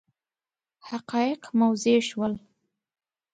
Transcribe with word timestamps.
حقایق 0.87 1.41
موضح 1.59 1.99
شول. 2.07 2.33